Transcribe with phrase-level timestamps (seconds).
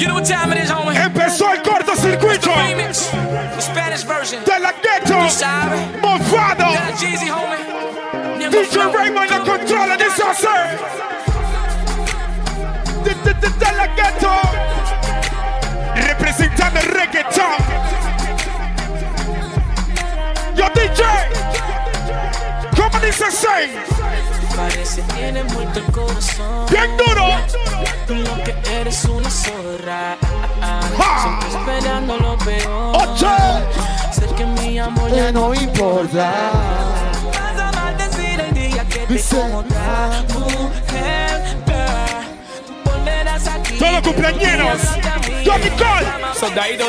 [0.00, 0.96] You know what time it is, homie.
[0.96, 2.48] Empezó el cortocircuito.
[2.56, 4.42] The Spanish version.
[4.46, 5.18] De la ghetto.
[6.00, 6.68] Movado.
[6.98, 8.48] Jeezy, homie.
[8.50, 10.78] DJ Raymond no controla This saucer.
[13.04, 14.34] De, de, de, la ghetto.
[15.94, 17.58] Representando reggaeton.
[20.56, 21.04] Yo DJ.
[22.74, 24.19] ¿Cómo dice 6?
[24.60, 26.66] parece tiene mucho corazón.
[26.70, 27.24] ¡Bien duro!
[28.06, 30.02] Tú lo que eres una zorra.
[31.22, 32.96] Siempre esperando lo peor.
[33.02, 33.32] ¡Ocho!
[34.36, 36.32] que mi amor ya eh, no importa.
[43.78, 44.92] Todos los
[45.44, 46.06] Yo, Nicole.
[46.38, 46.84] Soldadito,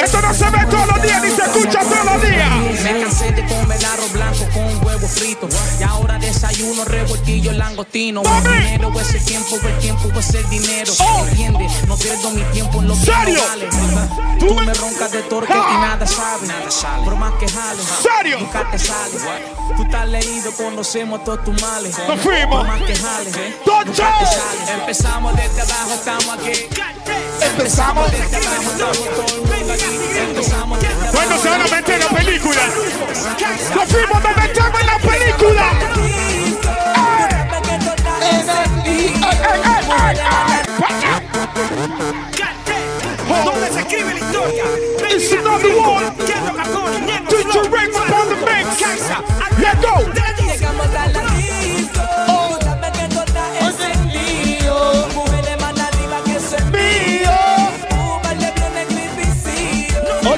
[0.03, 2.83] esto no se ve todos los días ni se escucha todos los días.
[2.83, 5.49] Me cansé de comer arroz blanco con huevo frito.
[5.79, 8.23] Y ahora desayuno revoltillo langostino.
[8.23, 10.93] El dinero o ese tiempo, el tiempo es el dinero.
[11.01, 11.27] Oh.
[11.29, 11.73] ¿Entiendes?
[11.87, 13.41] No pierdo mi tiempo en lo que ¿Serio?
[14.41, 15.79] Tú me roncas de torque y ah.
[15.91, 16.49] nada sabes.
[16.49, 17.11] Nada sale.
[17.15, 17.85] más que jales.
[18.03, 18.39] ¿Serio?
[18.41, 19.15] Nunca te sale.
[19.77, 21.97] Tú estás leído, conocemos todos tus males.
[22.09, 22.67] Nos fuimos.
[22.87, 23.37] que jales.
[23.67, 24.69] Nunca te sales.
[24.75, 26.69] Empezamos desde abajo, estamos aquí
[27.47, 28.11] empezamos.
[31.13, 32.09] Cuando solamente lo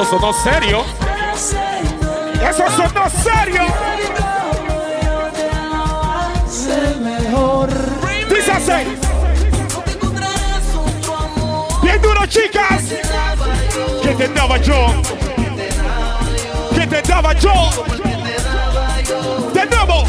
[0.00, 0.84] Eso sonó serio.
[2.48, 3.62] Eso sonó serio.
[8.28, 8.96] Dice así.
[11.82, 12.80] Bien duro, chicas.
[14.02, 14.86] Que te daba yo.
[16.76, 17.52] Que te daba yo.
[19.52, 20.04] De nuevo.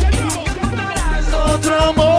[1.56, 2.19] Otro amor.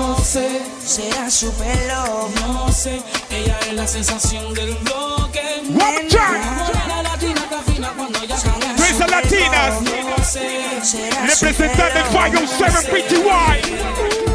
[0.31, 0.61] sé.
[0.85, 2.29] Será su pelo.
[2.47, 5.41] No sé, ella es la sensación del bloque.
[11.27, 12.03] Representante
[12.91, 14.30] PTY.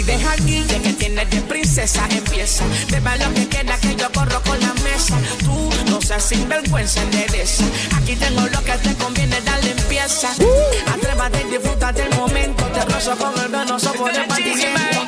[0.00, 2.64] Y deja aquí ya que tienes de princesa, empieza.
[2.90, 5.14] Beba lo que queda que yo corro con la mesa.
[5.40, 7.64] Tú no seas sinvergüenza, endereza.
[7.98, 10.30] Aquí tengo lo que te conviene, darle empieza.
[10.38, 10.88] Uh.
[10.90, 12.64] Atrévate y disfruta del momento.
[12.68, 15.04] Te rozo con el venoso por el partimiento.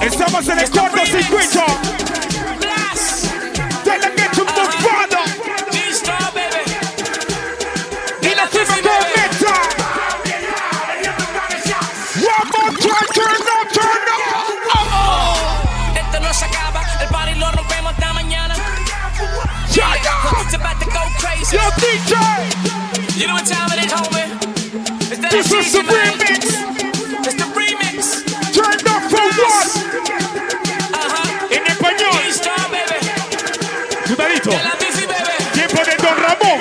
[0.00, 2.11] Estamos en el sin circuito.
[34.42, 34.58] Tiempo
[35.84, 36.60] de Don Ramón.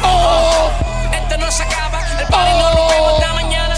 [0.01, 0.71] Oh.
[1.13, 2.01] Esto no se acaba.
[2.19, 3.75] El party no lo vemos hasta mañana.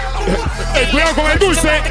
[0.77, 1.81] Eh, eh cuidado con el dulce.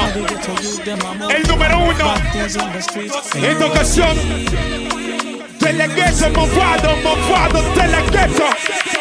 [1.35, 2.13] El número uno.
[2.43, 4.15] Esta ocasión.
[5.59, 8.92] Te la queso, mofado, mofado, de la queso.